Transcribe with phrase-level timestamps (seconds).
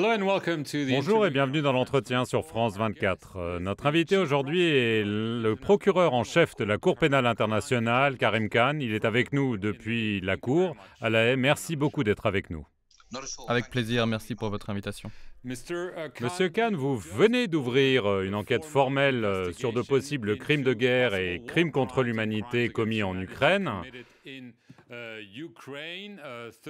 [0.00, 3.36] Bonjour et bienvenue dans l'entretien sur France 24.
[3.36, 8.48] Euh, notre invité aujourd'hui est le procureur en chef de la Cour pénale internationale, Karim
[8.48, 8.78] Khan.
[8.80, 11.36] Il est avec nous depuis la Cour à La Haye.
[11.36, 12.64] Merci beaucoup d'être avec nous.
[13.48, 15.10] Avec plaisir, merci pour votre invitation.
[15.42, 20.74] Monsieur Khan, vous venez d'ouvrir euh, une enquête formelle euh, sur de possibles crimes de
[20.74, 23.72] guerre et crimes contre l'humanité commis en Ukraine.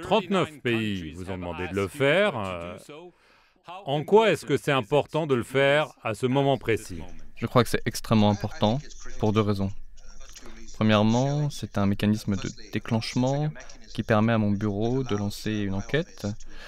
[0.03, 2.38] 39 pays vous ont demandé de le faire.
[2.38, 2.77] Euh,
[3.84, 7.02] en quoi est-ce que c'est important de le faire à ce moment précis
[7.37, 8.78] Je crois que c'est extrêmement important
[9.19, 9.70] pour deux raisons.
[10.75, 13.51] Premièrement, c'est un mécanisme de déclenchement
[13.95, 16.27] qui permet à mon bureau de lancer une enquête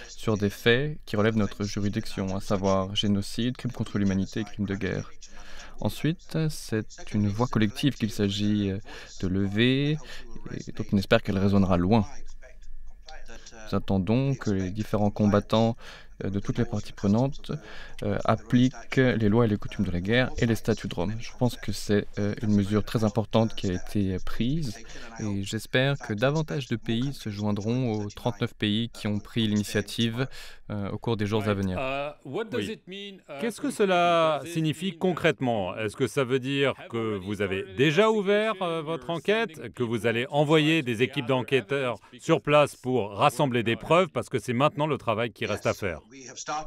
[0.08, 4.44] sur des faits qui relèvent de notre juridiction, à savoir génocide, crime contre l'humanité et
[4.44, 5.10] crimes de guerre.
[5.80, 8.72] Ensuite, c'est une voix collective qu'il s'agit
[9.20, 9.98] de lever,
[10.52, 12.06] et donc on espère qu'elle résonnera loin.
[13.70, 17.52] Nous attendons que les différents combattants euh, de toutes les parties prenantes
[18.02, 21.14] euh, appliquent les lois et les coutumes de la guerre et les statuts de Rome.
[21.18, 24.78] Je pense que c'est euh, une mesure très importante qui a été prise
[25.20, 30.26] et j'espère que davantage de pays se joindront aux 39 pays qui ont pris l'initiative
[30.92, 31.76] au cours des jours à venir.
[31.80, 32.12] Uh,
[33.40, 35.76] Qu'est-ce que cela signifie concrètement?
[35.76, 38.54] Est-ce que ça veut dire que vous avez déjà ouvert
[38.84, 44.10] votre enquête, que vous allez envoyer des équipes d'enquêteurs sur place pour rassembler des preuves
[44.10, 46.00] parce que c'est maintenant le travail qui reste à faire?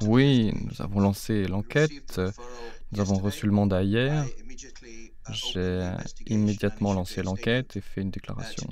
[0.02, 2.22] Oui, nous avons lancé l'enquête.
[2.92, 4.26] Nous avons reçu le mandat hier.
[5.30, 5.90] J'ai
[6.28, 8.68] immédiatement lancé l'enquête et fait une déclaration.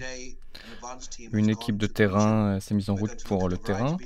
[1.31, 3.97] Une équipe de terrain s'est mise en route pour le terrain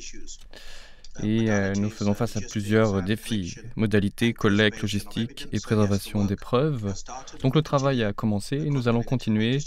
[1.24, 6.94] et euh, nous faisons face à plusieurs défis, modalités, collecte, logistique et préservation des preuves.
[7.42, 9.60] Donc le travail a commencé et nous allons continuer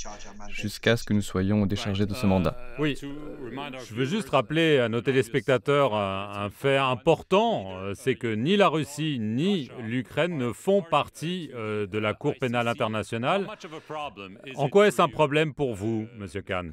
[0.48, 2.56] jusqu'à ce que nous soyons déchargés de ce mandat.
[2.78, 8.56] Oui, je veux juste rappeler à nos téléspectateurs un, fait important, euh, c'est que ni
[8.56, 13.46] la Russie ni l'Ukraine ne font partie euh, de la Cour pénale internationale.
[14.56, 16.70] En quoi est-ce un problème pour vous, Monsieur Khan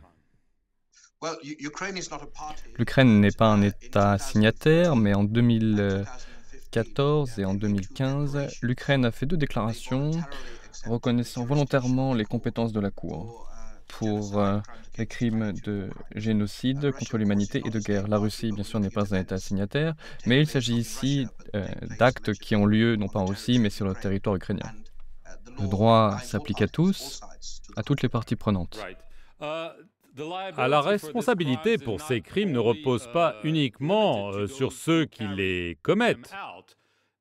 [2.77, 9.25] L'Ukraine n'est pas un État signataire, mais en 2014 et en 2015, l'Ukraine a fait
[9.25, 10.11] deux déclarations
[10.85, 13.49] reconnaissant volontairement les compétences de la Cour
[13.87, 14.59] pour euh,
[14.97, 18.07] les crimes de génocide contre l'humanité et de guerre.
[18.07, 19.93] La Russie, bien sûr, n'est pas un État signataire,
[20.25, 21.67] mais il s'agit ici euh,
[21.99, 24.71] d'actes qui ont lieu non pas en Russie, mais sur le territoire ukrainien.
[25.59, 27.21] Le droit s'applique à tous,
[27.75, 28.83] à toutes les parties prenantes.
[30.17, 35.77] Uh, la responsabilité pour ces crimes ne repose pas uniquement euh, sur ceux qui les
[35.81, 36.33] commettent.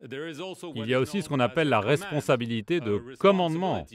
[0.03, 3.87] Il y a aussi ce qu'on appelle la responsabilité de commandement.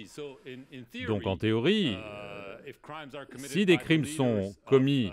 [1.08, 1.98] Donc en théorie,
[3.38, 5.12] si des crimes sont commis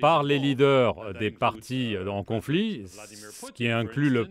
[0.00, 4.28] par les leaders des partis en conflit, ce qui inclut le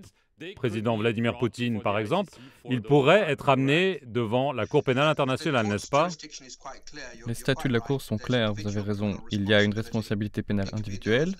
[0.55, 2.31] président Vladimir Poutine, par exemple,
[2.69, 6.09] il pourrait être amené devant la Cour pénale internationale, n'est-ce pas
[7.25, 9.17] Les statuts de la Cour sont clairs, vous avez raison.
[9.31, 11.33] Il y a une responsabilité pénale individuelle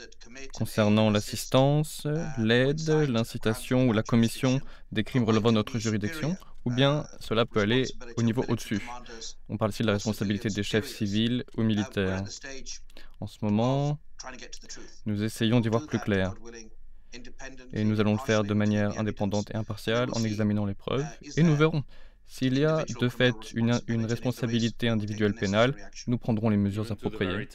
[0.53, 6.35] concernant l'assistance, l'aide, l'incitation ou la commission des crimes relevant de notre juridiction,
[6.65, 7.85] ou bien cela peut aller
[8.17, 8.81] au niveau au-dessus.
[9.49, 12.23] On parle ici de la responsabilité des chefs civils ou militaires.
[13.19, 13.99] En ce moment,
[15.05, 16.33] nous essayons d'y voir plus clair.
[17.73, 21.05] Et nous allons le faire de manière indépendante et impartiale en examinant les preuves.
[21.35, 21.83] Et nous verrons.
[22.29, 25.73] S'il y a de fait une, une responsabilité individuelle pénale,
[26.07, 27.47] nous prendrons les mesures appropriées.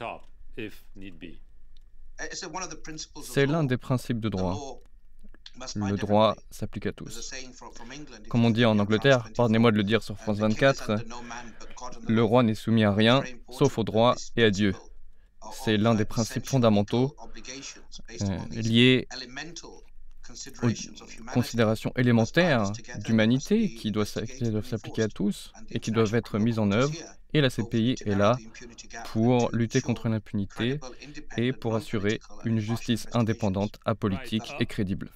[3.22, 4.80] C'est l'un des principes de droit.
[5.74, 7.32] Le droit s'applique à tous.
[8.30, 11.04] Comme on dit en Angleterre, pardonnez-moi de le dire sur France 24,
[12.08, 14.74] le roi n'est soumis à rien, sauf au droit et à Dieu.
[15.52, 17.14] C'est l'un des principes fondamentaux
[18.20, 19.08] euh, liés
[20.62, 20.70] aux
[21.32, 22.70] considérations élémentaires
[23.04, 26.92] d'humanité qui doivent s'appliquer à tous et qui doivent être mises en œuvre
[27.34, 28.36] et la CPI est là
[29.12, 30.78] pour lutter contre l'impunité
[31.36, 35.10] et pour assurer une justice indépendante, apolitique et crédible.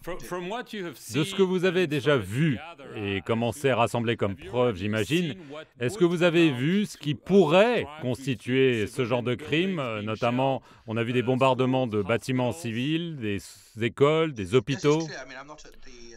[1.14, 2.58] De ce que vous avez déjà vu
[2.94, 5.34] et commencé à rassembler comme preuve, j'imagine,
[5.80, 10.96] est-ce que vous avez vu ce qui pourrait constituer ce genre de crime Notamment, on
[10.96, 13.38] a vu des bombardements de bâtiments civils, des
[13.80, 15.06] écoles, des hôpitaux.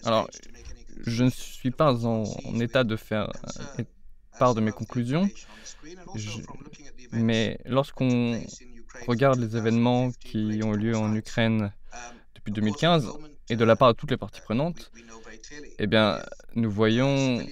[0.03, 0.29] Alors,
[1.05, 2.25] je ne suis pas en
[2.59, 3.31] état de faire
[4.39, 5.29] part de mes conclusions.
[7.11, 8.41] Mais lorsqu'on
[9.07, 11.71] regarde les événements qui ont eu lieu en Ukraine
[12.35, 13.07] depuis 2015
[13.49, 14.91] et de la part de toutes les parties prenantes,
[15.79, 16.21] eh bien,
[16.55, 17.45] nous voyons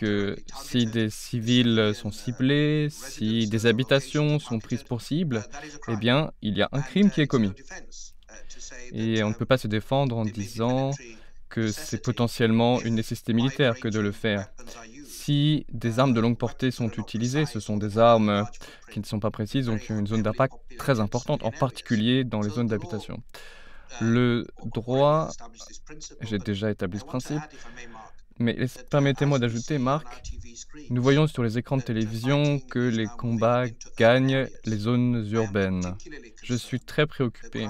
[0.00, 5.44] que si des civils sont ciblés, si des habitations sont prises pour cible,
[5.88, 7.52] eh bien, il y a un crime qui est commis.
[8.92, 10.90] Et on ne peut pas se défendre en disant
[11.48, 14.48] que c'est potentiellement une nécessité militaire que de le faire.
[15.26, 18.46] Si des armes de longue portée sont utilisées, ce sont des armes
[18.92, 22.50] qui ne sont pas précises, donc une zone d'impact très importante, en particulier dans les
[22.50, 23.20] zones d'habitation.
[23.98, 25.34] Le droit,
[26.20, 27.42] j'ai déjà établi ce principe,
[28.38, 28.56] mais
[28.90, 30.22] permettez-moi d'ajouter, Marc,
[30.90, 33.64] nous voyons sur les écrans de télévision que les combats
[33.98, 35.94] gagnent les zones urbaines.
[36.42, 37.66] Je suis très préoccupé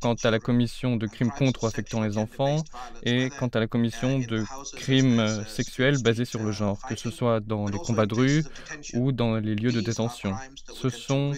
[0.00, 2.62] quant à la commission de crimes contre ou affectant les enfants
[3.02, 4.44] et quant à la commission de
[4.76, 8.44] crimes sexuels basés sur le genre, que ce soit dans les combats de rue
[8.94, 10.34] ou dans les lieux de détention.
[10.72, 11.32] Ce sont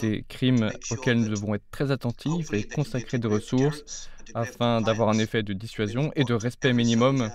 [0.00, 5.18] des crimes auxquels nous devons être très attentifs et consacrer des ressources afin d'avoir un
[5.18, 7.30] effet de dissuasion et de respect minimum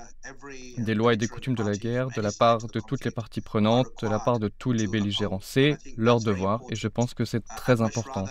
[0.78, 3.42] des lois et des coutumes de la guerre de la part de toutes les parties
[3.42, 5.40] prenantes, de la part de tous les belligérants.
[5.42, 8.26] C'est leur devoir et je pense que c'est très important.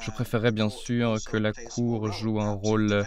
[0.00, 3.04] Je préférerais bien sûr que la Cour joue un rôle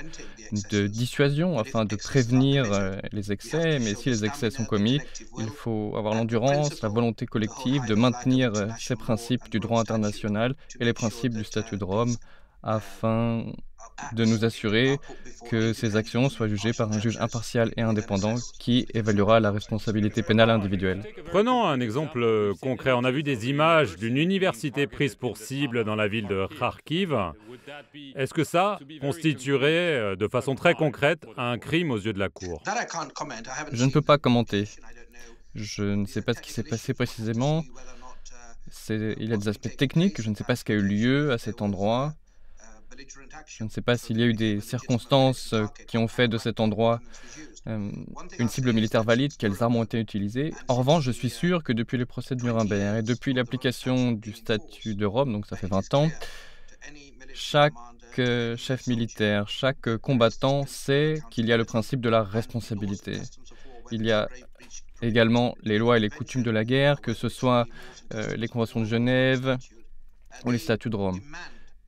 [0.71, 4.99] de dissuasion afin de prévenir euh, les excès, mais si les excès sont commis,
[5.37, 10.55] il faut avoir l'endurance, la volonté collective de maintenir euh, ces principes du droit international
[10.79, 12.15] et les principes du statut de Rome
[12.63, 13.45] afin
[14.13, 14.97] de nous assurer
[15.49, 20.21] que ces actions soient jugées par un juge impartial et indépendant qui évaluera la responsabilité
[20.21, 21.03] pénale individuelle.
[21.25, 22.91] Prenons un exemple concret.
[22.91, 27.15] On a vu des images d'une université prise pour cible dans la ville de Kharkiv.
[28.15, 32.29] Est-ce que ça constituerait euh, de façon très concrète un crime aux yeux de la
[32.29, 32.63] Cour?
[33.71, 34.67] Je ne peux pas commenter.
[35.55, 37.63] Je ne sais pas ce qui s'est passé précisément.
[38.89, 40.21] Il y a des aspects techniques.
[40.21, 42.13] Je ne sais pas ce qui a eu lieu à cet endroit.
[43.45, 46.37] Je ne sais pas s'il y a eu des circonstances euh, qui ont fait de
[46.37, 46.99] cet endroit
[47.67, 47.91] euh,
[48.39, 50.53] une cible militaire valide, quelles armes ont été utilisées.
[50.67, 54.33] En revanche, je suis sûr que depuis les procès de Nuremberg et depuis l'application du
[54.33, 56.09] statut de Rome, donc ça fait 20 ans,
[57.33, 57.73] chaque
[58.17, 63.19] euh, chef militaire, chaque combattant sait qu'il y a le principe de la responsabilité.
[63.91, 64.27] Il y a
[65.01, 67.65] également les lois et les coutumes de la guerre, que ce soit
[68.35, 69.57] les conventions de Genève
[70.45, 71.21] ou les statuts de Rome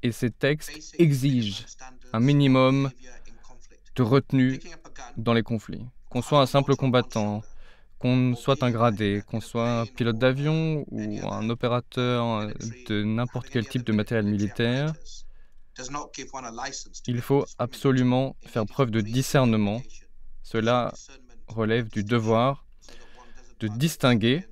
[0.04, 1.66] et ces textes exigent
[2.14, 2.92] un minimum
[3.96, 4.60] de retenue
[5.18, 5.86] dans les conflits.
[6.10, 7.42] Qu'on soit un simple combattant,
[8.00, 12.48] qu'on soit un gradé, qu'on soit un pilote d'avion ou un opérateur
[12.88, 14.94] de n'importe quel type de matériel militaire,
[17.08, 19.82] il faut absolument faire preuve de discernement.
[20.44, 20.94] Cela
[21.48, 22.66] relève du devoir
[23.60, 24.46] de distinguer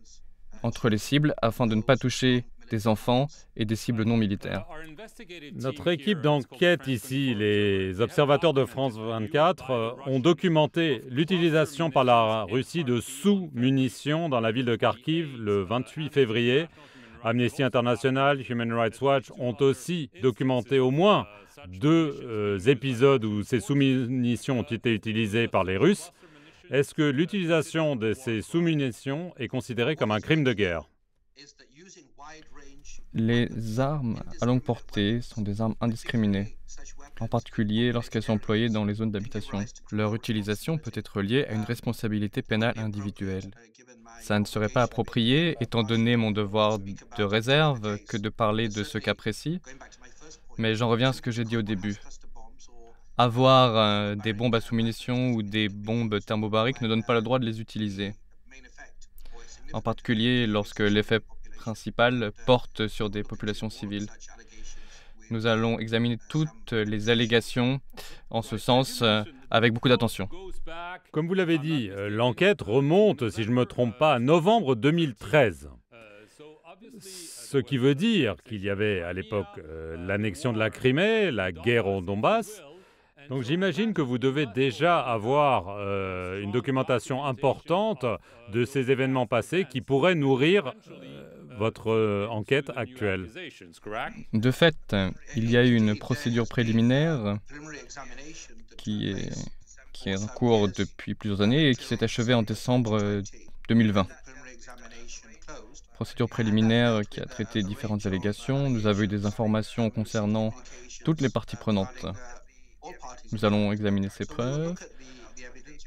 [0.63, 4.65] entre les cibles afin de ne pas toucher des enfants et des cibles non militaires.
[5.55, 12.43] Notre équipe d'enquête ici, les observateurs de France 24, euh, ont documenté l'utilisation par la
[12.43, 16.67] Russie de sous-munitions dans la ville de Kharkiv le 28 février.
[17.23, 21.27] Amnesty International, Human Rights Watch ont aussi documenté au moins
[21.67, 26.11] deux euh, épisodes où ces sous-munitions ont été utilisées par les Russes.
[26.71, 30.83] Est-ce que l'utilisation de ces sous-munitions est considérée comme un crime de guerre?
[33.19, 36.55] Les armes à longue portée sont des armes indiscriminées,
[37.19, 39.63] en particulier lorsqu'elles sont employées dans les zones d'habitation.
[39.91, 43.51] Leur utilisation peut être liée à une responsabilité pénale individuelle.
[44.21, 48.83] Ça ne serait pas approprié, étant donné mon devoir de réserve, que de parler de
[48.83, 49.61] ce cas précis,
[50.57, 51.97] mais j'en reviens à ce que j'ai dit au début.
[53.17, 57.39] Avoir euh, des bombes à sous-munitions ou des bombes thermobariques ne donne pas le droit
[57.39, 58.13] de les utiliser.
[59.73, 61.19] En particulier lorsque l'effet
[61.59, 64.07] principale porte sur des populations civiles.
[65.29, 67.81] Nous allons examiner toutes les allégations
[68.31, 70.27] en ce sens euh, avec beaucoup d'attention.
[71.11, 74.75] Comme vous l'avez dit, euh, l'enquête remonte, si je ne me trompe pas, à novembre
[74.75, 75.69] 2013.
[76.99, 81.51] Ce qui veut dire qu'il y avait à l'époque euh, l'annexion de la Crimée, la
[81.51, 82.63] guerre au Donbass,
[83.29, 85.77] donc j'imagine que vous devez déjà avoir
[86.39, 88.03] une documentation importante
[88.51, 90.73] de ces événements passés qui pourraient nourrir
[91.59, 93.29] votre euh, enquête actuelle
[94.33, 94.95] De fait,
[95.35, 97.37] il y a eu une procédure préliminaire
[98.77, 99.09] qui
[100.05, 103.21] est, en cours depuis plusieurs années et qui s'est achevée en décembre
[103.67, 104.01] 2020.
[104.01, 105.53] Euh,
[105.95, 108.69] procédure préliminaire qui a traité différentes allégations.
[108.69, 110.53] Nous avons eu des informations concernant
[111.03, 112.05] toutes les parties prenantes.
[113.33, 114.75] Nous allons examiner ces preuves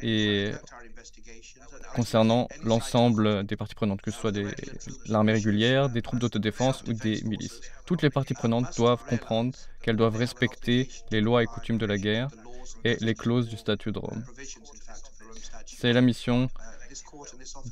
[0.01, 0.53] et
[1.95, 4.33] concernant l'ensemble des parties prenantes, que ce soit
[5.07, 7.61] l'armée régulière, des troupes d'autodéfense ou des milices.
[7.87, 11.99] Toutes les parties prenantes doivent comprendre qu'elles doivent respecter les lois et coutumes de la
[11.99, 12.29] guerre
[12.85, 14.25] et les clauses du statut de Rome.
[15.67, 16.49] C'est la mission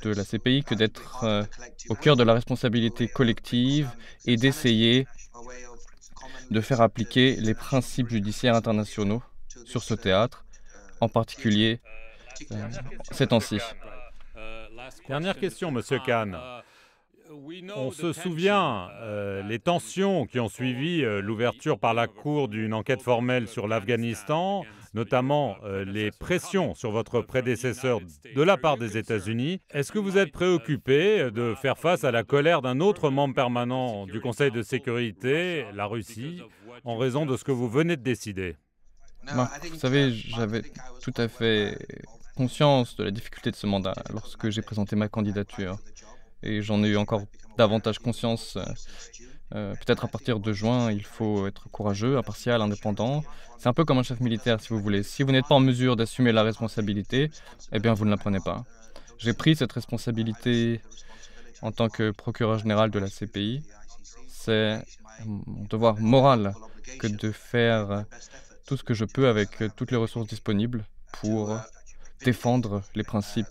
[0.01, 1.43] de la CPI que d'être euh,
[1.89, 3.89] au cœur de la responsabilité collective
[4.25, 5.07] et d'essayer
[6.49, 9.21] de faire appliquer les principes judiciaires internationaux
[9.65, 10.45] sur ce théâtre,
[10.99, 11.79] en particulier
[13.11, 13.59] ces temps-ci.
[15.07, 16.37] Dernière question, Monsieur Kahn.
[17.75, 22.73] On se souvient euh, les tensions qui ont suivi euh, l'ouverture par la Cour d'une
[22.73, 27.99] enquête formelle sur l'Afghanistan, notamment euh, les pressions sur votre prédécesseur
[28.35, 29.61] de la part des États-Unis.
[29.71, 34.07] Est-ce que vous êtes préoccupé de faire face à la colère d'un autre membre permanent
[34.07, 36.41] du Conseil de sécurité, la Russie,
[36.83, 38.57] en raison de ce que vous venez de décider?
[39.23, 40.63] Vous savez, j'avais
[41.01, 41.77] tout à fait
[42.41, 45.77] de la difficulté de ce mandat lorsque j'ai présenté ma candidature
[46.41, 47.21] et j'en ai eu encore
[47.57, 48.55] davantage conscience.
[48.55, 48.63] Euh,
[49.53, 53.23] euh, peut-être à partir de juin, il faut être courageux, impartial, indépendant.
[53.59, 55.03] C'est un peu comme un chef militaire, si vous voulez.
[55.03, 57.29] Si vous n'êtes pas en mesure d'assumer la responsabilité,
[57.71, 58.63] eh bien, vous ne la prenez pas.
[59.19, 60.81] J'ai pris cette responsabilité
[61.61, 63.61] en tant que procureur général de la CPI.
[64.27, 64.81] C'est
[65.25, 66.55] mon devoir moral
[66.97, 68.05] que de faire
[68.65, 71.59] tout ce que je peux avec toutes les ressources disponibles pour
[72.23, 73.47] défendre les principes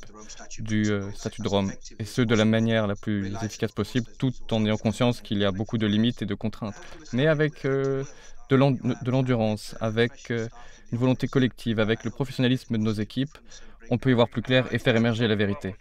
[0.58, 4.32] du euh, statut de Rome, et ce de la manière la plus efficace possible, tout
[4.50, 6.74] en ayant conscience qu'il y a beaucoup de limites et de contraintes,
[7.12, 8.04] mais avec euh,
[8.48, 10.48] de l'endurance, avec euh,
[10.92, 13.36] une volonté collective, avec le professionnalisme de nos équipes,
[13.90, 15.74] on peut y voir plus clair et faire émerger la vérité.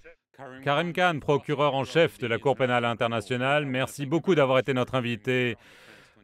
[0.63, 4.95] Karim Khan, procureur en chef de la Cour pénale internationale, merci beaucoup d'avoir été notre
[4.95, 5.57] invité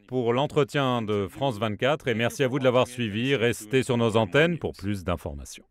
[0.07, 3.35] pour l'entretien de France 24 et merci à vous de l'avoir suivi.
[3.35, 5.65] Restez sur nos antennes pour plus d'informations.